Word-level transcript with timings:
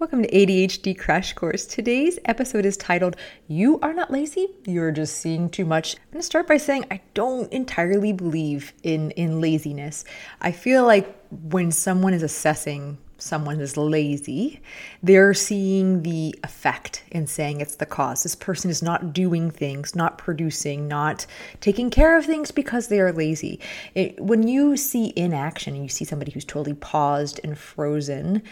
Welcome 0.00 0.22
to 0.22 0.30
ADHD 0.30 0.96
Crash 0.96 1.32
Course. 1.32 1.66
Today's 1.66 2.20
episode 2.24 2.64
is 2.64 2.76
titled 2.76 3.16
You 3.48 3.80
Are 3.80 3.92
Not 3.92 4.12
Lazy, 4.12 4.46
You're 4.64 4.92
Just 4.92 5.18
Seeing 5.18 5.50
Too 5.50 5.64
Much. 5.64 5.96
I'm 5.96 6.12
going 6.12 6.20
to 6.20 6.22
start 6.22 6.46
by 6.46 6.56
saying 6.56 6.84
I 6.88 7.00
don't 7.14 7.52
entirely 7.52 8.12
believe 8.12 8.72
in, 8.84 9.10
in 9.10 9.40
laziness. 9.40 10.04
I 10.40 10.52
feel 10.52 10.86
like 10.86 11.20
when 11.32 11.72
someone 11.72 12.14
is 12.14 12.22
assessing 12.22 12.98
someone 13.20 13.60
is 13.60 13.76
lazy, 13.76 14.60
they're 15.02 15.34
seeing 15.34 16.04
the 16.04 16.32
effect 16.44 17.02
and 17.10 17.28
saying 17.28 17.60
it's 17.60 17.74
the 17.74 17.86
cause. 17.86 18.22
This 18.22 18.36
person 18.36 18.70
is 18.70 18.80
not 18.80 19.12
doing 19.12 19.50
things, 19.50 19.96
not 19.96 20.16
producing, 20.16 20.86
not 20.86 21.26
taking 21.60 21.90
care 21.90 22.16
of 22.16 22.24
things 22.24 22.52
because 22.52 22.86
they 22.86 23.00
are 23.00 23.12
lazy. 23.12 23.58
It, 23.96 24.20
when 24.20 24.46
you 24.46 24.76
see 24.76 25.12
inaction 25.16 25.74
and 25.74 25.82
you 25.82 25.88
see 25.88 26.04
somebody 26.04 26.30
who's 26.30 26.44
totally 26.44 26.76
paused 26.76 27.40
and 27.42 27.58
frozen, 27.58 28.44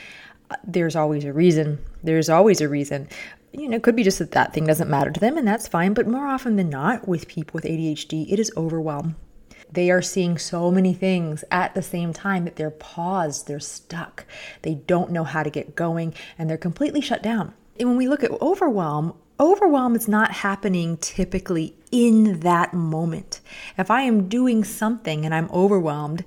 there's 0.66 0.96
always 0.96 1.24
a 1.24 1.32
reason. 1.32 1.78
There's 2.02 2.28
always 2.28 2.60
a 2.60 2.68
reason. 2.68 3.08
You 3.52 3.68
know, 3.68 3.76
it 3.76 3.82
could 3.82 3.96
be 3.96 4.02
just 4.02 4.18
that 4.18 4.32
that 4.32 4.52
thing 4.52 4.66
doesn't 4.66 4.90
matter 4.90 5.10
to 5.10 5.20
them, 5.20 5.36
and 5.36 5.46
that's 5.46 5.68
fine. 5.68 5.94
But 5.94 6.06
more 6.06 6.26
often 6.26 6.56
than 6.56 6.68
not, 6.68 7.08
with 7.08 7.28
people 7.28 7.52
with 7.54 7.64
ADHD, 7.64 8.30
it 8.30 8.38
is 8.38 8.52
overwhelm. 8.56 9.16
They 9.70 9.90
are 9.90 10.02
seeing 10.02 10.38
so 10.38 10.70
many 10.70 10.94
things 10.94 11.44
at 11.50 11.74
the 11.74 11.82
same 11.82 12.12
time 12.12 12.44
that 12.44 12.56
they're 12.56 12.70
paused, 12.70 13.46
they're 13.46 13.60
stuck, 13.60 14.24
they 14.62 14.74
don't 14.74 15.10
know 15.10 15.24
how 15.24 15.42
to 15.42 15.50
get 15.50 15.74
going, 15.74 16.14
and 16.38 16.48
they're 16.48 16.56
completely 16.56 17.00
shut 17.00 17.22
down. 17.22 17.52
And 17.78 17.88
when 17.88 17.98
we 17.98 18.08
look 18.08 18.22
at 18.22 18.30
overwhelm, 18.40 19.14
overwhelm 19.40 19.94
is 19.94 20.08
not 20.08 20.30
happening 20.30 20.96
typically 20.98 21.74
in 21.96 22.40
that 22.40 22.74
moment. 22.74 23.40
If 23.78 23.90
I 23.90 24.02
am 24.02 24.28
doing 24.28 24.64
something 24.64 25.24
and 25.24 25.34
I'm 25.34 25.50
overwhelmed, 25.50 26.24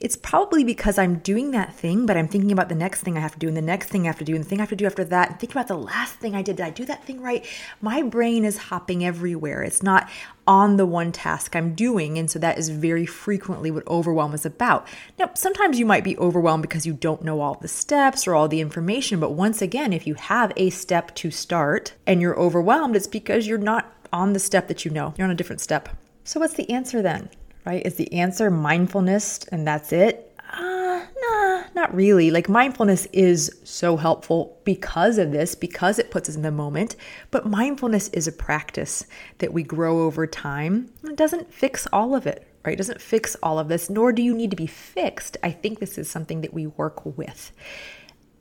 it's 0.00 0.16
probably 0.16 0.64
because 0.64 0.98
I'm 0.98 1.20
doing 1.20 1.52
that 1.52 1.76
thing, 1.76 2.06
but 2.06 2.16
I'm 2.16 2.26
thinking 2.26 2.50
about 2.50 2.68
the 2.68 2.74
next 2.74 3.02
thing 3.02 3.16
I 3.16 3.20
have 3.20 3.34
to 3.34 3.38
do, 3.38 3.46
and 3.46 3.56
the 3.56 3.62
next 3.62 3.88
thing 3.88 4.02
I 4.02 4.06
have 4.06 4.18
to 4.18 4.24
do, 4.24 4.34
and 4.34 4.44
the 4.44 4.48
thing 4.48 4.58
I 4.58 4.62
have 4.62 4.70
to 4.70 4.76
do 4.76 4.84
after 4.84 5.04
that, 5.04 5.30
and 5.30 5.38
thinking 5.38 5.56
about 5.56 5.68
the 5.68 5.76
last 5.78 6.14
thing 6.14 6.34
I 6.34 6.42
did. 6.42 6.56
Did 6.56 6.66
I 6.66 6.70
do 6.70 6.84
that 6.86 7.04
thing 7.04 7.20
right? 7.20 7.46
My 7.80 8.02
brain 8.02 8.44
is 8.44 8.58
hopping 8.58 9.04
everywhere. 9.04 9.62
It's 9.62 9.80
not 9.80 10.10
on 10.44 10.76
the 10.76 10.86
one 10.86 11.12
task 11.12 11.54
I'm 11.54 11.74
doing. 11.74 12.18
And 12.18 12.28
so 12.28 12.40
that 12.40 12.58
is 12.58 12.68
very 12.68 13.06
frequently 13.06 13.70
what 13.70 13.86
overwhelm 13.86 14.34
is 14.34 14.44
about. 14.44 14.88
Now, 15.20 15.30
sometimes 15.34 15.78
you 15.78 15.86
might 15.86 16.02
be 16.02 16.18
overwhelmed 16.18 16.62
because 16.62 16.84
you 16.84 16.94
don't 16.94 17.22
know 17.22 17.40
all 17.40 17.54
the 17.54 17.68
steps 17.68 18.26
or 18.26 18.34
all 18.34 18.48
the 18.48 18.60
information. 18.60 19.20
But 19.20 19.32
once 19.34 19.62
again, 19.62 19.92
if 19.92 20.04
you 20.04 20.14
have 20.14 20.52
a 20.56 20.70
step 20.70 21.14
to 21.16 21.30
start 21.30 21.94
and 22.08 22.20
you're 22.20 22.38
overwhelmed, 22.38 22.96
it's 22.96 23.06
because 23.06 23.46
you're 23.46 23.56
not 23.56 24.01
on 24.12 24.32
the 24.32 24.38
step 24.38 24.68
that 24.68 24.84
you 24.84 24.90
know. 24.90 25.14
You're 25.16 25.26
on 25.26 25.30
a 25.30 25.36
different 25.36 25.60
step. 25.60 25.88
So, 26.24 26.40
what's 26.40 26.54
the 26.54 26.70
answer 26.70 27.02
then? 27.02 27.28
right? 27.64 27.84
Is 27.84 27.94
the 27.94 28.12
answer 28.12 28.50
mindfulness 28.50 29.44
and 29.50 29.66
that's 29.66 29.92
it? 29.92 30.28
Uh, 30.52 31.06
nah, 31.22 31.62
not 31.74 31.94
really. 31.94 32.30
Like 32.30 32.48
mindfulness 32.48 33.06
is 33.12 33.50
so 33.64 33.96
helpful 33.96 34.58
because 34.64 35.18
of 35.18 35.32
this, 35.32 35.54
because 35.54 35.98
it 35.98 36.10
puts 36.10 36.28
us 36.28 36.36
in 36.36 36.42
the 36.42 36.50
moment. 36.50 36.96
But 37.30 37.46
mindfulness 37.46 38.08
is 38.08 38.28
a 38.28 38.32
practice 38.32 39.06
that 39.38 39.52
we 39.52 39.62
grow 39.62 40.02
over 40.02 40.26
time. 40.26 40.92
It 41.04 41.16
doesn't 41.16 41.52
fix 41.52 41.86
all 41.92 42.14
of 42.14 42.26
it, 42.26 42.46
right? 42.64 42.74
It 42.74 42.78
doesn't 42.78 43.00
fix 43.00 43.36
all 43.42 43.58
of 43.58 43.68
this, 43.68 43.88
nor 43.88 44.12
do 44.12 44.22
you 44.22 44.34
need 44.34 44.50
to 44.50 44.56
be 44.56 44.66
fixed. 44.66 45.36
I 45.42 45.50
think 45.50 45.78
this 45.78 45.96
is 45.96 46.10
something 46.10 46.42
that 46.42 46.52
we 46.52 46.66
work 46.66 47.04
with 47.16 47.52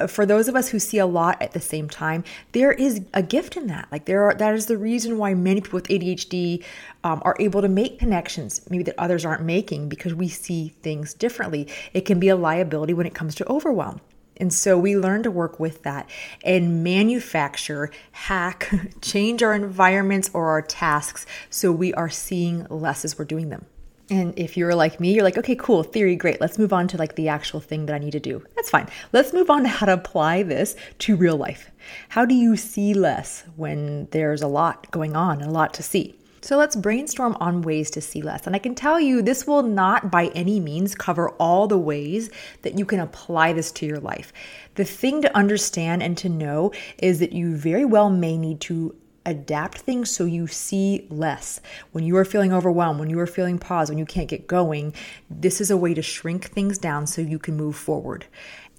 for 0.08 0.26
those 0.26 0.48
of 0.48 0.56
us 0.56 0.70
who 0.70 0.80
see 0.80 0.98
a 0.98 1.06
lot 1.06 1.42
at 1.42 1.52
the 1.52 1.60
same 1.60 1.90
time, 1.90 2.24
there 2.52 2.72
is 2.72 3.02
a 3.14 3.24
gift 3.24 3.58
in 3.58 3.68
that. 3.68 3.88
Like 3.92 4.06
there 4.06 4.24
are, 4.24 4.34
that 4.36 4.54
is 4.54 4.66
the 4.66 4.78
reason 4.78 5.18
why 5.18 5.34
many 5.34 5.62
people 5.62 5.78
with 5.78 5.88
ADHD 5.88 6.64
um, 7.04 7.22
are 7.24 7.36
able 7.40 7.62
to 7.62 7.68
make 7.68 8.00
connections, 8.00 8.62
maybe 8.70 8.84
that 8.84 8.96
others 8.98 9.26
aren't 9.26 9.44
making, 9.44 9.90
because 9.90 10.14
we 10.14 10.28
see 10.28 10.70
things 10.82 11.14
differently. 11.14 11.68
It 11.94 12.02
can 12.02 12.20
be 12.20 12.30
a 12.30 12.36
liability 12.36 12.94
when 12.94 13.06
it 13.06 13.14
comes 13.14 13.36
to 13.36 13.50
overwhelm. 13.50 14.02
And 14.38 14.52
so 14.52 14.76
we 14.78 14.98
learn 14.98 15.22
to 15.24 15.32
work 15.32 15.60
with 15.60 15.84
that 15.84 16.10
and 16.44 16.84
manufacture, 16.84 17.92
hack, 18.12 18.74
change 19.02 19.44
our 19.44 19.54
environments 19.54 20.32
or 20.34 20.50
our 20.50 20.64
tasks 20.64 21.28
so 21.52 21.72
we 21.72 21.94
are 21.94 22.10
seeing 22.10 22.66
less 22.70 23.06
as 23.06 23.20
we're 23.20 23.26
doing 23.26 23.50
them. 23.50 23.66
And 24.12 24.38
if 24.38 24.58
you're 24.58 24.76
like 24.76 25.00
me, 25.00 25.14
you're 25.14 25.24
like, 25.24 25.38
okay, 25.38 25.56
cool, 25.56 25.84
theory, 25.84 26.18
great. 26.18 26.42
Let's 26.42 26.60
move 26.60 26.74
on 26.74 26.86
to 26.90 26.98
like 26.98 27.16
the 27.16 27.30
actual 27.30 27.62
thing 27.62 27.86
that 27.86 27.96
I 27.96 27.98
need 27.98 28.12
to 28.12 28.20
do. 28.20 28.44
That's 28.58 28.70
fine. 28.70 28.90
Let's 29.14 29.32
move 29.32 29.50
on 29.50 29.64
to 29.64 29.70
how 29.70 29.86
to 29.86 29.94
apply 29.94 30.44
this 30.44 30.76
to 31.00 31.16
real 31.16 31.38
life. 31.38 31.72
How 32.10 32.26
do 32.26 32.36
you 32.36 32.58
see 32.58 32.94
less 32.94 33.46
when 33.56 34.10
there's 34.12 34.42
a 34.42 34.48
lot 34.48 34.92
going 34.92 35.16
on 35.16 35.40
and 35.40 35.50
a 35.50 35.54
lot 35.54 35.74
to 35.76 35.84
see? 35.84 36.18
So 36.42 36.58
let's 36.58 36.76
brainstorm 36.76 37.38
on 37.40 37.62
ways 37.62 37.90
to 37.92 38.02
see 38.02 38.22
less. 38.22 38.46
And 38.48 38.56
I 38.56 38.60
can 38.60 38.76
tell 38.76 39.00
you 39.00 39.22
this 39.22 39.48
will 39.48 39.64
not 39.64 40.12
by 40.12 40.28
any 40.36 40.60
means 40.60 40.94
cover 40.94 41.30
all 41.32 41.68
the 41.68 41.78
ways 41.78 42.32
that 42.64 42.78
you 42.78 42.84
can 42.84 43.00
apply 43.00 43.54
this 43.54 43.72
to 43.74 43.86
your 43.86 44.00
life. 44.00 44.34
The 44.76 44.84
thing 44.84 45.22
to 45.22 45.38
understand 45.38 46.04
and 46.04 46.18
to 46.18 46.28
know 46.28 46.74
is 46.98 47.20
that 47.20 47.32
you 47.32 47.56
very 47.56 47.86
well 47.86 48.10
may 48.10 48.38
need 48.38 48.60
to 48.62 48.94
adapt 49.26 49.80
things 49.80 50.10
so 50.10 50.26
you 50.26 50.48
see 50.48 51.08
less. 51.10 51.62
When 51.92 52.04
you 52.04 52.18
are 52.18 52.26
feeling 52.26 52.54
overwhelmed, 52.54 53.00
when 53.00 53.10
you 53.10 53.20
are 53.20 53.28
feeling 53.28 53.60
paused, 53.60 53.90
when 53.90 53.98
you 53.98 54.06
can't 54.06 54.30
get 54.30 54.48
going, 54.48 54.94
this 55.30 55.62
is 55.62 55.72
a 55.72 55.78
way 55.78 55.94
to 55.94 56.02
shrink 56.02 56.50
things 56.50 56.78
down 56.78 57.08
so 57.08 57.22
you 57.22 57.40
can 57.40 57.56
move 57.56 57.76
forward. 57.76 58.26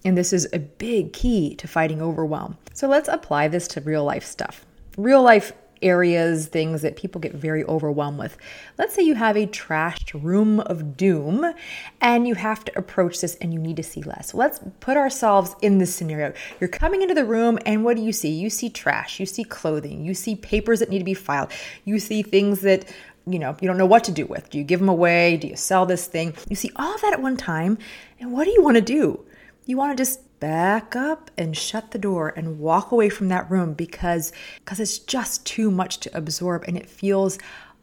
And 0.05 0.19
this 0.19 0.33
is 0.33 0.49
a 0.53 0.59
big 0.59 1.13
key 1.13 1.55
to 1.57 1.69
fighting 1.69 2.03
overwhelm. 2.03 2.59
So 2.75 2.89
let's 2.89 3.09
apply 3.09 3.49
this 3.49 3.69
to 3.69 3.81
real 3.81 4.05
life 4.05 4.25
stuff. 4.25 4.67
Real 4.97 5.23
life 5.23 5.53
areas, 5.83 6.47
things 6.47 6.83
that 6.83 6.97
people 6.97 7.21
get 7.21 7.35
very 7.35 7.65
overwhelmed 7.65 8.19
with. 8.19 8.37
Let's 8.79 8.95
say 8.95 9.03
you 9.03 9.15
have 9.15 9.37
a 9.37 9.47
trashed 9.47 10.21
room 10.23 10.61
of 10.61 10.97
doom 10.97 11.53
and 12.01 12.27
you 12.27 12.35
have 12.35 12.65
to 12.65 12.79
approach 12.79 13.21
this 13.21 13.35
and 13.37 13.53
you 13.53 13.59
need 13.59 13.77
to 13.77 13.83
see 13.83 14.03
less. 14.03 14.35
Let's 14.35 14.61
put 14.81 14.97
ourselves 14.97 15.55
in 15.63 15.79
this 15.79 15.95
scenario. 15.95 16.33
You're 16.61 16.69
coming 16.69 17.03
into 17.03 17.15
the 17.15 17.25
room 17.25 17.59
and 17.67 17.85
what 17.85 17.97
do 17.97 18.03
you 18.03 18.13
see? 18.13 18.31
You 18.31 18.51
see 18.51 18.71
trash, 18.71 19.21
you 19.21 19.27
see 19.27 19.45
clothing, 19.45 20.05
you 20.05 20.15
see 20.15 20.37
papers 20.37 20.81
that 20.81 20.89
need 20.89 21.01
to 21.01 21.05
be 21.05 21.15
filed, 21.15 21.51
you 21.85 21.99
see 21.99 22.23
things 22.23 22.61
that 22.61 22.85
you 23.27 23.39
know, 23.39 23.57
you 23.61 23.69
don't 23.69 23.79
know 23.79 23.87
what 23.87 24.03
to 24.05 24.13
do 24.13 24.27
with. 24.27 24.51
Do 24.51 24.59
you 24.59 24.65
give 24.65 24.81
them 24.81 24.89
away? 24.89 25.37
Do 25.37 25.47
you 25.47 25.55
sell 25.55 25.87
this 25.87 26.07
thing? 26.07 26.35
You 26.49 26.57
see 26.57 26.73
all 26.75 26.93
of 26.95 27.01
that 27.03 27.13
at 27.13 27.23
one 27.23 27.37
time. 27.37 27.79
And 28.19 28.33
what 28.33 28.45
do 28.45 28.51
you 28.51 28.63
want 28.63 28.77
to 28.77 28.81
do? 28.81 29.25
You 29.65 29.77
want 29.77 29.97
to 29.97 30.01
just 30.01 30.21
back 30.43 30.97
up 30.97 31.31
and 31.39 31.57
shut 31.57 31.93
the 31.93 31.99
door 31.99 32.35
and 32.35 32.59
walk 32.59 32.91
away 32.91 33.09
from 33.09 33.29
that 33.29 33.49
room 33.49 33.75
because 33.75 34.33
because 34.57 34.81
it's 34.81 34.99
just 34.99 35.47
too 35.47 35.71
much 35.71 35.99
to 35.99 36.11
absorb 36.19 36.65
and 36.67 36.77
it 36.77 36.91
feels 36.91 37.39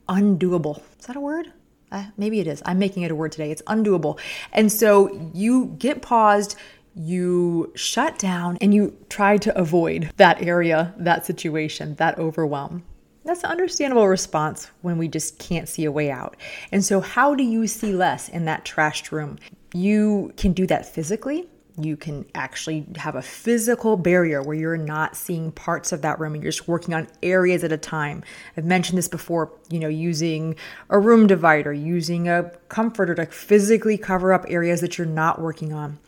undoable. 0.09 0.81
Is 0.99 1.05
that 1.05 1.15
a 1.15 1.21
word? 1.21 1.53
Uh, 1.89 2.07
maybe 2.17 2.41
it 2.41 2.47
is. 2.47 2.61
I'm 2.65 2.77
making 2.77 3.03
it 3.03 3.11
a 3.11 3.15
word 3.15 3.31
today. 3.31 3.49
It's 3.49 3.61
undoable. 3.61 4.19
And 4.51 4.69
so 4.69 5.31
you 5.33 5.73
get 5.79 6.01
paused, 6.01 6.57
you 6.95 7.71
shut 7.75 8.19
down, 8.19 8.57
and 8.59 8.73
you 8.73 8.93
try 9.07 9.37
to 9.37 9.57
avoid 9.57 10.11
that 10.17 10.41
area, 10.41 10.93
that 10.97 11.25
situation, 11.25 11.95
that 11.95 12.17
overwhelm. 12.17 12.83
That's 13.23 13.45
an 13.45 13.51
understandable 13.51 14.09
response 14.09 14.69
when 14.81 14.97
we 14.97 15.07
just 15.07 15.39
can't 15.39 15.69
see 15.69 15.85
a 15.85 15.93
way 15.93 16.11
out. 16.11 16.35
And 16.73 16.83
so, 16.83 16.99
how 16.99 17.35
do 17.35 17.43
you 17.43 17.67
see 17.67 17.93
less 17.93 18.27
in 18.27 18.43
that 18.45 18.65
trashed 18.65 19.13
room? 19.13 19.39
You 19.73 20.33
can 20.35 20.51
do 20.51 20.67
that 20.67 20.85
physically 20.85 21.47
you 21.83 21.97
can 21.97 22.25
actually 22.35 22.85
have 22.97 23.15
a 23.15 23.21
physical 23.21 23.97
barrier 23.97 24.41
where 24.41 24.55
you're 24.55 24.77
not 24.77 25.15
seeing 25.15 25.51
parts 25.51 25.91
of 25.91 26.01
that 26.01 26.19
room 26.19 26.33
and 26.33 26.43
you're 26.43 26.51
just 26.51 26.67
working 26.67 26.93
on 26.93 27.07
areas 27.23 27.63
at 27.63 27.71
a 27.71 27.77
time. 27.77 28.23
I've 28.55 28.65
mentioned 28.65 28.97
this 28.97 29.07
before, 29.07 29.51
you 29.69 29.79
know, 29.79 29.87
using 29.87 30.55
a 30.89 30.99
room 30.99 31.27
divider, 31.27 31.73
using 31.73 32.27
a 32.27 32.51
comforter 32.69 33.15
to 33.15 33.25
physically 33.25 33.97
cover 33.97 34.33
up 34.33 34.45
areas 34.47 34.81
that 34.81 34.97
you're 34.97 35.07
not 35.07 35.41
working 35.41 35.73
on. 35.73 35.99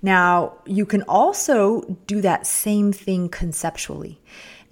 Now, 0.00 0.54
you 0.64 0.86
can 0.86 1.02
also 1.02 1.82
do 2.06 2.20
that 2.20 2.46
same 2.46 2.92
thing 2.92 3.28
conceptually 3.28 4.20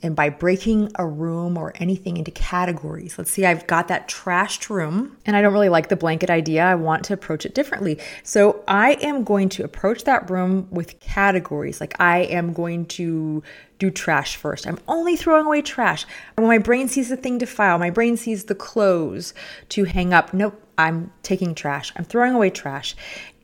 and 0.06 0.16
by 0.16 0.30
breaking 0.30 0.90
a 0.94 1.06
room 1.06 1.58
or 1.58 1.72
anything 1.76 2.16
into 2.16 2.30
categories. 2.30 3.18
Let's 3.18 3.30
see, 3.30 3.44
I've 3.44 3.66
got 3.66 3.88
that 3.88 4.08
trashed 4.08 4.70
room 4.70 5.16
and 5.26 5.36
I 5.36 5.42
don't 5.42 5.52
really 5.52 5.68
like 5.68 5.88
the 5.88 5.96
blanket 5.96 6.30
idea. 6.30 6.64
I 6.64 6.76
want 6.76 7.04
to 7.06 7.12
approach 7.12 7.44
it 7.44 7.54
differently. 7.54 7.98
So 8.22 8.62
I 8.68 8.92
am 9.02 9.24
going 9.24 9.48
to 9.50 9.64
approach 9.64 10.04
that 10.04 10.30
room 10.30 10.68
with 10.70 10.98
categories. 11.00 11.80
Like 11.80 12.00
I 12.00 12.20
am 12.20 12.52
going 12.52 12.86
to 12.86 13.42
do 13.78 13.90
trash 13.90 14.36
first. 14.36 14.66
I'm 14.66 14.78
only 14.88 15.16
throwing 15.16 15.46
away 15.46 15.60
trash. 15.60 16.06
When 16.36 16.46
my 16.46 16.58
brain 16.58 16.88
sees 16.88 17.10
the 17.10 17.16
thing 17.16 17.38
to 17.40 17.46
file, 17.46 17.78
my 17.78 17.90
brain 17.90 18.16
sees 18.16 18.44
the 18.44 18.54
clothes 18.54 19.34
to 19.70 19.84
hang 19.84 20.14
up. 20.14 20.32
Nope, 20.32 20.62
I'm 20.78 21.12
taking 21.22 21.54
trash. 21.54 21.92
I'm 21.96 22.04
throwing 22.04 22.32
away 22.32 22.50
trash 22.50 22.94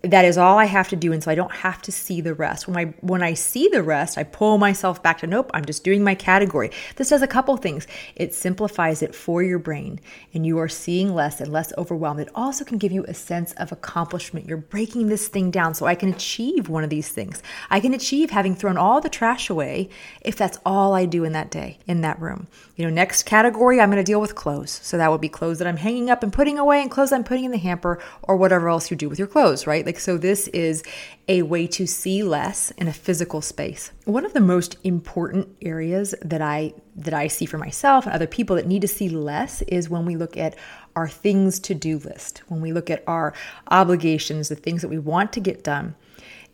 that 0.03 0.25
is 0.25 0.37
all 0.37 0.59
I 0.59 0.65
have 0.65 0.89
to 0.89 0.97
do 0.97 1.13
and 1.13 1.23
so 1.23 1.31
I 1.31 1.37
don't 1.37 1.53
have 1.53 1.81
to 1.83 1.93
see 1.93 2.21
the 2.21 2.35
rest. 2.35 2.67
When 2.67 2.77
I 2.77 2.93
when 3.01 3.23
I 3.23 3.35
see 3.35 3.69
the 3.69 3.83
rest, 3.83 4.19
I 4.19 4.25
pull 4.25 4.59
myself 4.59 5.03
back 5.03 5.19
to 5.19 5.27
nope, 5.27 5.51
I'm 5.55 5.65
just 5.65 5.85
doing 5.85 6.03
my 6.03 6.15
category. 6.15 6.71
This 6.97 7.11
does 7.11 7.23
a 7.23 7.29
couple 7.29 7.57
things. 7.57 7.87
It 8.17 8.35
simplifies 8.35 9.03
it 9.03 9.15
for 9.15 9.43
your 9.43 9.61
brain 9.61 10.01
and 10.35 10.45
you 10.45 10.59
are 10.59 10.69
seeing 10.69 11.15
less 11.15 11.41
and 11.41 11.53
less 11.53 11.73
overwhelmed. 11.79 12.21
It 12.21 12.31
also 12.35 12.65
can 12.65 12.79
give 12.79 12.91
you 12.91 13.05
a 13.05 13.15
sense 13.15 13.53
of 13.53 13.71
accomplishment. 13.71 14.47
You're 14.47 14.57
breaking 14.57 15.07
this 15.07 15.29
thing 15.29 15.51
down 15.51 15.75
so 15.75 15.87
I 15.87 15.95
can 15.95 16.09
achieve 16.09 16.69
one 16.69 16.83
of 16.83 16.91
these 16.91 17.09
things. 17.09 17.43
I 17.71 17.79
can 17.79 17.95
achieve 17.95 18.31
having 18.31 18.57
thrown 18.57 18.77
all 18.77 19.01
the 19.01 19.09
trash 19.09 19.51
away 19.51 19.89
if 20.21 20.37
that's 20.37 20.59
all 20.67 20.95
I 20.95 21.07
do 21.07 21.23
in 21.23 21.33
that 21.33 21.51
day 21.51 21.79
in 21.87 22.01
that 22.01 22.21
room. 22.21 22.49
You 22.75 22.87
know, 22.87 22.91
next 22.91 23.23
category 23.23 23.81
I'm 23.81 23.91
going 23.91 24.05
to 24.05 24.11
deal 24.11 24.21
with 24.21 24.35
clothes. 24.35 24.81
So 24.83 24.97
that 24.97 25.11
would 25.13 25.21
be 25.21 25.29
clothes 25.29 25.59
that 25.59 25.69
I'm 25.69 25.77
hanging 25.77 26.11
up 26.11 26.25
and 26.25 26.33
putting 26.33 26.59
away 26.59 26.83
and 26.83 26.91
clothes 26.91 27.13
I'm 27.13 27.23
putting 27.23 27.45
in 27.45 27.53
the 27.53 27.59
hamper 27.59 28.01
or 28.23 28.37
whatever 28.37 28.69
else 28.69 28.91
you 28.91 28.97
do 28.97 29.09
with 29.09 29.19
your 29.19 29.29
clothes, 29.29 29.67
right? 29.67 29.85
So 29.99 30.17
this 30.17 30.49
is 30.49 30.83
a 31.29 31.43
way 31.43 31.67
to 31.69 31.87
see 31.87 32.23
less 32.23 32.71
in 32.73 32.89
a 32.89 32.93
physical 32.93 33.41
space. 33.41 33.93
One 34.05 34.25
of 34.25 34.33
the 34.33 34.41
most 34.41 34.77
important 34.85 35.49
areas 35.63 36.15
that 36.23 36.43
I 36.43 36.75
that 36.97 37.15
I 37.15 37.29
see 37.29 37.47
for 37.47 37.59
myself 37.59 38.05
and 38.05 38.15
other 38.15 38.27
people 38.27 38.57
that 38.57 38.67
need 38.67 38.83
to 38.83 38.89
see 38.89 39.09
less 39.09 39.63
is 39.63 39.89
when 39.89 40.05
we 40.05 40.17
look 40.17 40.37
at 40.37 40.57
our 40.95 41.09
things 41.09 41.59
to 41.61 41.75
do 41.75 41.99
list, 41.99 42.43
when 42.49 42.61
we 42.61 42.73
look 42.73 42.91
at 42.91 43.03
our 43.07 43.33
obligations, 43.71 44.49
the 44.49 44.57
things 44.57 44.83
that 44.83 44.89
we 44.89 44.99
want 44.99 45.33
to 45.33 45.41
get 45.41 45.65
done 45.65 45.95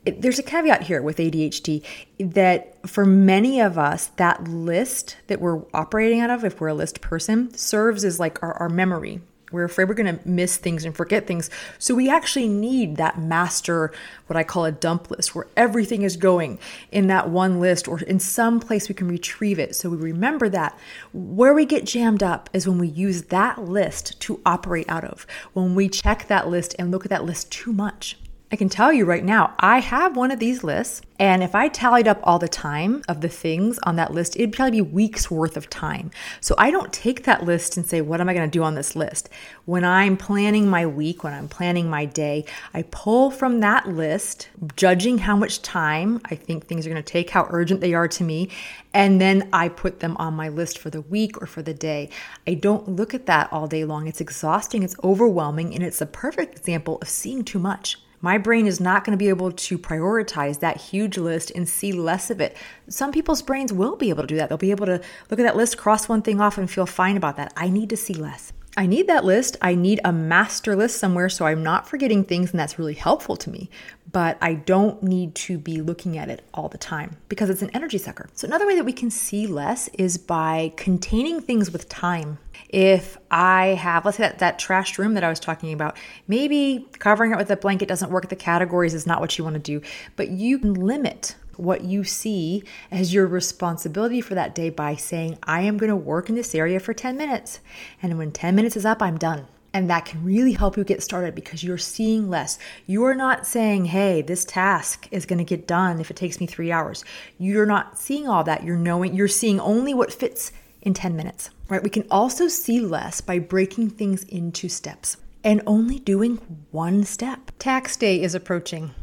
there's 0.05 0.39
a 0.39 0.43
caveat 0.43 0.83
here 0.83 1.03
with 1.03 1.19
ADHD 1.19 1.85
that 2.19 2.89
for 2.89 3.05
many 3.05 3.61
of 3.61 3.79
us, 3.79 4.07
that 4.17 4.45
list 4.45 5.17
that 5.27 5.41
we're 5.41 5.63
operating 5.75 6.21
out 6.21 6.31
of, 6.31 6.45
if 6.45 6.61
we're 6.61 6.69
a 6.69 6.75
list 6.75 7.01
person, 7.01 7.53
serves 7.55 8.05
as 8.05 8.21
like 8.21 8.43
our, 8.43 8.55
our 8.55 8.69
memory. 8.69 9.21
We're 9.51 9.65
afraid 9.65 9.89
we're 9.89 9.95
going 9.95 10.19
to 10.19 10.29
miss 10.29 10.57
things 10.57 10.85
and 10.85 10.95
forget 10.95 11.27
things. 11.27 11.51
So 11.79 11.95
we 11.95 12.11
actually 12.11 12.49
need 12.49 12.97
that 12.97 13.19
master, 13.19 13.93
what 14.27 14.37
I 14.37 14.45
call 14.45 14.65
a 14.65 14.73
dump 14.73 15.11
list, 15.11 15.35
where 15.35 15.47
everything 15.57 16.03
is 16.03 16.17
going 16.17 16.59
in 16.93 17.07
that 17.09 17.31
one 17.31 17.61
list 17.61 17.89
or 17.89 18.01
in 18.01 18.21
some 18.21 18.61
place 18.61 18.89
we 18.89 18.95
can 18.95 19.09
retrieve 19.09 19.59
it. 19.59 19.75
So 19.75 19.91
we 19.91 19.97
remember 19.97 20.49
that. 20.51 20.79
Where 21.13 21.55
we 21.55 21.65
get 21.65 21.85
jammed 21.85 22.23
up 22.23 22.51
is 22.53 22.69
when 22.69 22.79
we 22.79 22.89
use 22.89 23.25
that 23.25 23.63
list 23.63 24.21
to 24.21 24.41
operate 24.45 24.89
out 24.89 25.05
of, 25.05 25.27
when 25.53 25.75
we 25.75 25.89
check 25.89 26.29
that 26.29 26.49
list 26.49 26.75
and 26.79 26.91
look 26.91 27.05
at 27.05 27.11
that 27.11 27.25
list 27.25 27.51
too 27.51 27.73
much. 27.73 28.17
I 28.51 28.57
can 28.57 28.71
tell 28.71 28.95
you 28.95 29.05
right 29.05 29.25
now, 29.25 29.55
I 29.59 29.81
have 29.81 30.17
one 30.17 30.31
of 30.31 30.39
these 30.39 30.65
lists. 30.65 31.03
And 31.19 31.43
if 31.43 31.55
I 31.55 31.69
tallied 31.69 32.09
up 32.09 32.19
all 32.23 32.39
the 32.39 32.49
time 32.49 33.03
of 33.07 33.21
the 33.21 33.29
things 33.29 33.79
on 33.83 33.97
that 33.97 34.15
list, 34.15 34.37
it'd 34.37 34.55
probably 34.55 34.81
be 34.81 34.89
weeks 34.91 35.31
worth 35.31 35.55
of 35.59 35.69
time. 35.69 36.11
So 36.41 36.55
I 36.57 36.71
don't 36.71 36.91
take 36.91 37.25
that 37.25 37.45
list 37.45 37.77
and 37.77 37.87
say, 37.87 38.01
what 38.01 38.23
am 38.23 38.29
I 38.31 38.33
going 38.33 38.51
to 38.51 38.59
do 38.59 38.63
on 38.63 38.75
this 38.75 38.97
list? 38.97 39.29
When 39.67 39.85
I'm 39.85 40.17
planning 40.17 40.71
my 40.71 40.87
week, 40.87 41.25
when 41.25 41.35
I'm 41.35 41.49
planning 41.49 41.91
my 41.91 42.07
day, 42.07 42.47
I 42.73 42.85
pull 42.91 43.31
from 43.31 43.61
that 43.61 43.87
list, 43.87 44.49
judging 44.77 45.19
how 45.19 45.37
much 45.37 45.61
time 45.61 46.19
I 46.25 46.35
think 46.35 46.65
things 46.65 46.87
are 46.87 46.91
going 46.91 47.03
to 47.03 47.13
take, 47.13 47.29
how 47.29 47.49
urgent 47.51 47.83
they 47.83 47.93
are 47.93 48.09
to 48.09 48.25
me. 48.25 48.49
And 48.95 49.21
then 49.21 49.51
I 49.53 49.69
put 49.69 50.01
them 50.01 50.17
on 50.17 50.33
my 50.33 50.49
list 50.49 50.79
for 50.79 50.89
the 50.89 51.03
week 51.03 51.43
or 51.43 51.47
for 51.47 51.61
the 51.61 51.75
day. 51.75 52.09
I 52.47 52.55
don't 52.55 52.89
look 52.89 53.13
at 53.13 53.27
that 53.27 53.53
all 53.53 53.67
day 53.67 53.85
long. 53.85 54.07
It's 54.07 54.23
exhausting, 54.23 54.85
it's 54.85 54.97
overwhelming, 55.05 55.75
and 55.75 55.85
it's 55.85 56.01
a 56.01 56.07
perfect 56.07 56.57
example 56.57 56.97
of 57.03 57.11
seeing 57.11 57.45
too 57.45 57.59
much. 57.59 57.99
My 58.21 58.37
brain 58.37 58.67
is 58.67 58.81
not 58.81 59.05
going 59.05 59.17
to 59.17 59.23
be 59.23 59.29
able 59.29 59.53
to 59.53 59.79
prioritize 59.79 60.59
that 60.61 60.77
huge 60.81 61.17
list 61.19 61.53
and 61.55 61.69
see 61.69 61.93
less 61.93 62.31
of 62.31 62.41
it. 62.41 62.57
Some 62.89 63.13
people's 63.13 63.43
brains 63.43 63.73
will 63.73 63.97
be 63.97 64.11
able 64.11 64.23
to 64.25 64.27
do 64.27 64.37
that. 64.37 64.49
They'll 64.49 64.59
be 64.59 64.73
able 64.73 64.87
to 64.87 65.01
look 65.31 65.39
at 65.39 65.45
that 65.45 65.57
list, 65.57 65.79
cross 65.79 66.09
one 66.09 66.23
thing 66.23 66.41
off, 66.41 66.59
and 66.59 66.69
feel 66.69 66.87
fine 66.87 67.17
about 67.17 67.37
that. 67.37 67.53
I 67.57 67.69
need 67.69 67.91
to 67.91 67.97
see 67.97 68.15
less. 68.15 68.53
I 68.77 68.87
need 68.87 69.09
that 69.09 69.25
list. 69.25 69.57
I 69.61 69.75
need 69.75 70.01
a 70.05 70.13
master 70.13 70.77
list 70.77 70.99
somewhere 70.99 71.29
so 71.29 71.47
I'm 71.47 71.63
not 71.63 71.89
forgetting 71.89 72.25
things, 72.25 72.51
and 72.53 72.61
that's 72.61 72.79
really 72.79 72.95
helpful 72.95 73.37
to 73.37 73.51
me. 73.51 73.71
But 74.11 74.39
I 74.41 74.55
don't 74.55 75.03
need 75.03 75.35
to 75.37 75.59
be 75.59 75.83
looking 75.83 76.17
at 76.17 76.31
it 76.31 76.43
all 76.55 76.69
the 76.69 76.79
time 76.79 77.17
because 77.29 77.51
it's 77.51 77.63
an 77.63 77.71
energy 77.75 77.99
sucker. 77.99 78.29
So, 78.35 78.47
another 78.47 78.67
way 78.67 78.77
that 78.77 78.85
we 78.85 78.93
can 78.93 79.11
see 79.11 79.47
less 79.47 79.89
is 79.89 80.17
by 80.17 80.73
containing 80.77 81.41
things 81.41 81.71
with 81.71 81.89
time. 81.89 82.39
If 82.69 83.19
I 83.31 83.69
have, 83.69 84.05
let's 84.05 84.17
say 84.17 84.25
that, 84.25 84.39
that 84.39 84.59
trashed 84.59 84.99
room 84.99 85.15
that 85.15 85.25
I 85.25 85.29
was 85.29 85.41
talking 85.41 85.73
about, 85.73 85.97
maybe 86.27 86.87
covering 86.99 87.33
it 87.33 87.39
with 87.39 87.51
a 87.51 87.57
blanket 87.57 87.89
doesn't 87.89 88.11
work. 88.11 88.29
The 88.29 88.37
categories 88.37 88.95
is 88.95 89.07
not 89.07 89.21
what 89.21 89.37
you 89.37 89.45
want 89.45 89.55
to 89.55 89.61
do, 89.61 89.83
but 90.17 90.29
you 90.29 90.59
can 90.59 90.75
limit 90.75 91.37
what 91.59 91.83
you 91.83 92.05
see 92.05 92.63
as 92.91 93.13
your 93.13 93.27
responsibility 93.27 94.21
for 94.21 94.35
that 94.35 94.55
day 94.55 94.71
by 94.71 94.95
saying, 94.95 95.39
I 95.43 95.63
am 95.63 95.77
going 95.77 95.91
to 95.91 95.97
work 95.97 96.29
in 96.29 96.35
this 96.35 96.55
area 96.55 96.81
for 96.81 96.95
10 96.95 97.17
minutes. 97.17 97.61
And 98.03 98.17
when 98.17 98.33
10 98.33 98.55
minutes 98.55 98.77
is 98.77 98.87
up, 98.87 99.03
I'm 99.03 99.19
done. 99.19 99.47
And 99.75 99.91
that 99.91 100.07
can 100.07 100.25
really 100.25 100.53
help 100.53 100.77
you 100.77 100.85
get 100.85 101.03
started 101.03 101.35
because 101.35 101.63
you're 101.63 101.77
seeing 101.77 102.31
less. 102.31 102.59
You 102.87 103.05
are 103.05 103.15
not 103.15 103.47
saying, 103.47 103.87
hey, 103.87 104.23
this 104.23 104.45
task 104.45 105.07
is 105.11 105.27
going 105.27 105.39
to 105.39 105.45
get 105.45 105.67
done 105.67 106.01
if 106.01 106.11
it 106.11 106.17
takes 106.17 106.41
me 106.41 106.47
three 106.47 106.73
hours. 106.73 107.05
You're 107.39 107.67
not 107.67 107.99
seeing 107.99 108.29
all 108.29 108.45
that. 108.45 108.65
You're 108.65 108.77
knowing, 108.77 109.15
you're 109.15 109.29
seeing 109.29 109.61
only 109.61 109.93
what 109.93 110.13
fits 110.13 110.53
in 110.81 110.95
10 110.95 111.15
minutes, 111.17 111.51
right? 111.69 111.83
We 111.83 111.91
can 111.91 112.07
also 112.11 112.49
see 112.49 112.81
less 112.81 113.21
by 113.21 113.41
breaking 113.41 113.91
things 113.91 114.23
into 114.25 114.69
steps 114.69 115.19
and 115.45 115.63
only 115.67 115.99
doing 115.99 116.37
one 116.71 117.05
step. 117.05 117.51
Tax 117.59 117.97
day 117.97 118.23
is 118.23 118.35
approaching 118.35 118.95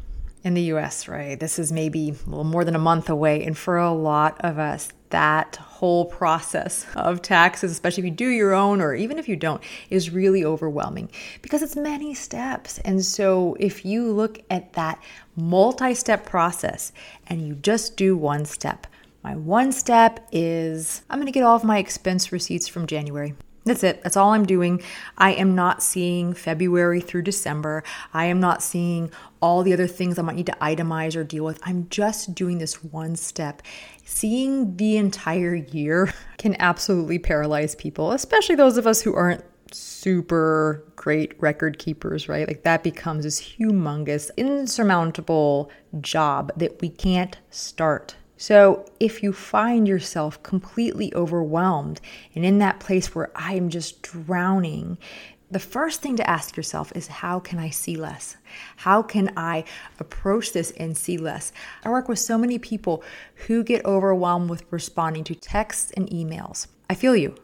in 0.45 0.53
the 0.53 0.61
US, 0.73 1.07
right? 1.07 1.39
This 1.39 1.57
is 1.57 1.71
maybe 1.71 2.09
a 2.09 2.29
little 2.29 2.43
more 2.43 2.63
than 2.63 2.75
a 2.75 2.79
month 2.79 3.09
away. 3.09 3.43
And 3.43 3.57
for 3.57 3.77
a 3.77 3.91
lot 3.91 4.39
of 4.41 4.59
us, 4.59 4.93
that 5.09 5.55
whole 5.55 6.05
process 6.05 6.85
of 6.95 7.23
taxes, 7.23 7.71
especially 7.71 8.01
if 8.01 8.05
you 8.05 8.11
do 8.11 8.29
your 8.29 8.53
own 8.53 8.79
or 8.79 8.93
even 8.93 9.17
if 9.17 9.27
you 9.27 9.35
don't, 9.35 9.61
is 9.89 10.11
really 10.11 10.45
overwhelming 10.45 11.09
because 11.41 11.63
it's 11.63 11.75
many 11.75 12.13
steps. 12.13 12.77
And 12.79 13.03
so 13.03 13.57
if 13.59 13.83
you 13.83 14.11
look 14.11 14.39
at 14.51 14.73
that 14.73 15.01
multi 15.35 15.95
step 15.95 16.27
process 16.27 16.93
and 17.25 17.47
you 17.47 17.55
just 17.55 17.97
do 17.97 18.15
one 18.15 18.45
step, 18.45 18.85
my 19.23 19.35
one 19.35 19.71
step 19.71 20.27
is 20.31 21.01
I'm 21.09 21.17
going 21.17 21.25
to 21.25 21.31
get 21.31 21.43
all 21.43 21.55
of 21.55 21.63
my 21.63 21.79
expense 21.79 22.31
receipts 22.31 22.67
from 22.67 22.85
January. 22.85 23.33
That's 23.65 23.83
it. 23.83 24.03
That's 24.03 24.15
all 24.15 24.33
I'm 24.33 24.45
doing. 24.45 24.83
I 25.17 25.31
am 25.31 25.55
not 25.55 25.81
seeing 25.81 26.35
February 26.35 27.01
through 27.01 27.23
December. 27.23 27.83
I 28.13 28.25
am 28.25 28.39
not 28.39 28.61
seeing 28.61 29.11
all 29.41 29.63
the 29.63 29.73
other 29.73 29.87
things 29.87 30.19
I 30.19 30.21
might 30.21 30.35
need 30.35 30.45
to 30.45 30.57
itemize 30.61 31.15
or 31.15 31.23
deal 31.23 31.43
with. 31.43 31.59
I'm 31.63 31.89
just 31.89 32.35
doing 32.35 32.59
this 32.59 32.83
one 32.83 33.15
step. 33.15 33.63
Seeing 34.05 34.77
the 34.77 34.97
entire 34.97 35.55
year 35.55 36.13
can 36.37 36.55
absolutely 36.59 37.17
paralyze 37.17 37.73
people, 37.73 38.11
especially 38.11 38.55
those 38.55 38.77
of 38.77 38.85
us 38.85 39.01
who 39.01 39.15
aren't 39.15 39.43
super 39.71 40.83
great 40.95 41.33
record 41.41 41.79
keepers, 41.79 42.29
right? 42.29 42.47
Like 42.47 42.61
that 42.63 42.83
becomes 42.83 43.23
this 43.23 43.41
humongous, 43.41 44.29
insurmountable 44.37 45.71
job 46.01 46.51
that 46.55 46.81
we 46.81 46.89
can't 46.89 47.37
start 47.49 48.15
so, 48.37 48.85
if 48.99 49.23
you 49.23 49.31
find 49.31 49.87
yourself 49.87 50.41
completely 50.43 51.13
overwhelmed 51.15 52.01
and 52.33 52.45
in 52.45 52.59
that 52.59 52.79
place 52.79 53.15
where 53.15 53.31
I'm 53.35 53.69
just 53.69 54.01
drowning, 54.01 54.97
the 55.51 55.59
first 55.59 56.01
thing 56.01 56.17
to 56.17 56.29
ask 56.29 56.57
yourself 56.57 56.91
is 56.95 57.07
how 57.07 57.39
can 57.39 57.59
I 57.59 57.69
see 57.69 57.95
less? 57.95 58.35
How 58.75 59.01
can 59.01 59.31
I 59.37 59.63
approach 59.99 60.51
this 60.51 60.71
and 60.71 60.97
see 60.97 61.17
less? 61.17 61.53
I 61.85 61.89
work 61.89 62.09
with 62.09 62.19
so 62.19 62.37
many 62.37 62.59
people 62.59 63.03
who 63.47 63.63
get 63.63 63.85
overwhelmed 63.85 64.49
with 64.49 64.65
responding 64.69 65.23
to 65.25 65.35
texts 65.35 65.91
and 65.95 66.09
emails. 66.09 66.67
I 66.89 66.95
feel 66.95 67.15
you. 67.15 67.35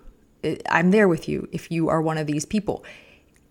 I'm 0.70 0.92
there 0.92 1.08
with 1.08 1.30
you 1.30 1.48
if 1.52 1.72
you 1.72 1.88
are 1.88 2.02
one 2.02 2.18
of 2.18 2.28
these 2.28 2.46
people 2.46 2.84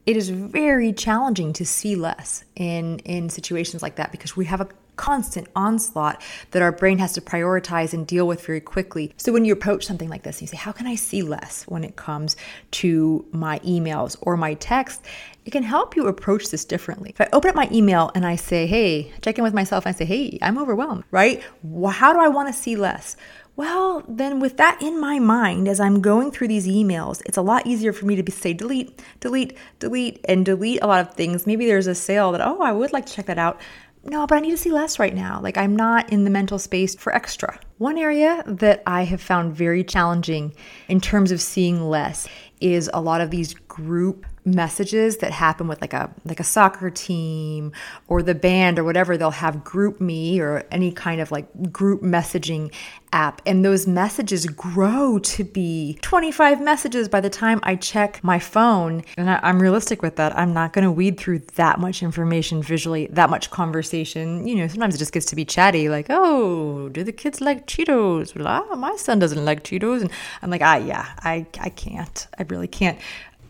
it 0.06 0.16
is 0.16 0.30
very 0.30 0.92
challenging 0.92 1.52
to 1.52 1.64
see 1.64 1.94
less 1.94 2.44
in 2.56 2.98
in 3.00 3.28
situations 3.28 3.82
like 3.82 3.96
that 3.96 4.10
because 4.10 4.36
we 4.36 4.44
have 4.46 4.60
a 4.60 4.68
constant 5.00 5.48
onslaught 5.56 6.20
that 6.50 6.60
our 6.60 6.70
brain 6.70 6.98
has 6.98 7.14
to 7.14 7.22
prioritize 7.22 7.94
and 7.94 8.06
deal 8.06 8.26
with 8.26 8.44
very 8.44 8.60
quickly. 8.60 9.14
So 9.16 9.32
when 9.32 9.46
you 9.46 9.52
approach 9.54 9.86
something 9.86 10.10
like 10.10 10.24
this, 10.24 10.42
you 10.42 10.46
say, 10.46 10.58
How 10.58 10.72
can 10.72 10.86
I 10.86 10.94
see 10.94 11.22
less 11.22 11.64
when 11.64 11.84
it 11.84 11.96
comes 11.96 12.36
to 12.72 13.24
my 13.32 13.60
emails 13.60 14.18
or 14.20 14.36
my 14.36 14.54
text? 14.54 15.02
It 15.46 15.52
can 15.52 15.62
help 15.62 15.96
you 15.96 16.06
approach 16.06 16.50
this 16.50 16.66
differently. 16.66 17.10
If 17.10 17.20
I 17.22 17.28
open 17.32 17.48
up 17.48 17.56
my 17.56 17.68
email 17.72 18.10
and 18.14 18.26
I 18.26 18.36
say, 18.36 18.66
Hey, 18.66 19.10
check 19.22 19.38
in 19.38 19.44
with 19.44 19.54
myself, 19.54 19.86
and 19.86 19.94
I 19.94 19.98
say, 19.98 20.04
Hey, 20.04 20.38
I'm 20.42 20.58
overwhelmed, 20.58 21.04
right? 21.10 21.42
How 21.90 22.12
do 22.12 22.20
I 22.20 22.28
want 22.28 22.48
to 22.48 22.52
see 22.52 22.76
less? 22.76 23.16
Well, 23.56 24.04
then 24.08 24.38
with 24.38 24.56
that 24.58 24.80
in 24.80 25.00
my 25.00 25.18
mind, 25.18 25.66
as 25.66 25.80
I'm 25.80 26.00
going 26.00 26.30
through 26.30 26.48
these 26.48 26.66
emails, 26.66 27.20
it's 27.26 27.36
a 27.36 27.42
lot 27.42 27.66
easier 27.66 27.92
for 27.92 28.06
me 28.06 28.16
to 28.16 28.22
be, 28.22 28.32
say 28.32 28.52
delete, 28.52 29.02
delete, 29.20 29.56
delete, 29.78 30.20
and 30.26 30.46
delete 30.46 30.82
a 30.82 30.86
lot 30.86 31.00
of 31.00 31.14
things. 31.14 31.46
Maybe 31.46 31.66
there's 31.66 31.86
a 31.86 31.94
sale 31.94 32.32
that, 32.32 32.40
oh, 32.40 32.60
I 32.62 32.72
would 32.72 32.92
like 32.92 33.06
to 33.06 33.12
check 33.12 33.26
that 33.26 33.38
out 33.38 33.60
no, 34.04 34.26
but 34.26 34.36
I 34.36 34.40
need 34.40 34.50
to 34.50 34.56
see 34.56 34.70
less 34.70 34.98
right 34.98 35.14
now. 35.14 35.40
Like 35.42 35.58
I'm 35.58 35.76
not 35.76 36.10
in 36.12 36.24
the 36.24 36.30
mental 36.30 36.58
space 36.58 36.94
for 36.94 37.14
extra. 37.14 37.58
One 37.78 37.98
area 37.98 38.42
that 38.46 38.82
I 38.86 39.04
have 39.04 39.20
found 39.20 39.54
very 39.54 39.84
challenging 39.84 40.54
in 40.88 41.00
terms 41.00 41.32
of 41.32 41.40
seeing 41.40 41.82
less 41.82 42.26
is 42.60 42.90
a 42.92 43.00
lot 43.00 43.20
of 43.20 43.30
these 43.30 43.54
group 43.54 44.26
messages 44.44 45.18
that 45.18 45.32
happen 45.32 45.68
with 45.68 45.80
like 45.80 45.92
a 45.92 46.12
like 46.24 46.40
a 46.40 46.44
soccer 46.44 46.90
team 46.90 47.72
or 48.08 48.22
the 48.22 48.34
band 48.34 48.78
or 48.78 48.84
whatever 48.84 49.16
they'll 49.16 49.30
have 49.30 49.56
GroupMe 49.56 50.38
or 50.40 50.64
any 50.70 50.90
kind 50.90 51.20
of 51.20 51.30
like 51.30 51.72
group 51.72 52.02
messaging 52.02 52.72
app. 53.12 53.42
And 53.44 53.64
those 53.64 53.86
messages 53.86 54.46
grow 54.46 55.18
to 55.18 55.44
be 55.44 55.98
25 56.00 56.60
messages 56.60 57.08
by 57.08 57.20
the 57.20 57.28
time 57.28 57.60
I 57.64 57.76
check 57.76 58.22
my 58.22 58.38
phone. 58.38 59.02
And 59.16 59.28
I, 59.28 59.40
am 59.42 59.60
realistic 59.60 60.00
with 60.00 60.16
that. 60.16 60.36
I'm 60.38 60.54
not 60.54 60.72
going 60.72 60.84
to 60.84 60.92
weed 60.92 61.18
through 61.18 61.40
that 61.56 61.78
much 61.80 62.02
information 62.02 62.62
visually 62.62 63.08
that 63.08 63.30
much 63.30 63.50
conversation. 63.50 64.46
You 64.46 64.56
know 64.56 64.68
sometimes 64.68 64.94
it 64.94 64.98
just 64.98 65.12
gets 65.12 65.26
to 65.26 65.36
be 65.36 65.44
chatty 65.44 65.88
like 65.88 66.06
oh 66.08 66.88
do 66.88 67.04
the 67.04 67.12
kids 67.12 67.40
like 67.40 67.66
Cheetos? 67.66 68.34
Well, 68.34 68.46
ah, 68.46 68.74
my 68.76 68.96
son 68.96 69.18
doesn't 69.18 69.44
like 69.44 69.64
Cheetos. 69.64 70.00
And 70.00 70.10
I'm 70.40 70.50
like 70.50 70.62
ah 70.62 70.76
yeah 70.76 71.06
I 71.18 71.46
I 71.60 71.68
can't. 71.68 72.26
I 72.38 72.44
really 72.44 72.68
can't 72.68 72.98